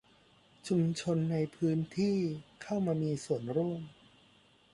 [0.67, 2.17] ชุมชนในพื้นที่
[2.63, 3.81] เข้ามามีส่วนร่วม